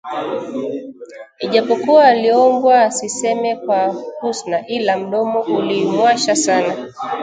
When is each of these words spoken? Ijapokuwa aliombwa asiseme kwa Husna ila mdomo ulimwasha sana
Ijapokuwa 1.41 2.05
aliombwa 2.07 2.81
asiseme 2.83 3.55
kwa 3.55 3.87
Husna 4.21 4.67
ila 4.67 4.97
mdomo 4.97 5.41
ulimwasha 5.41 6.35
sana 6.35 6.91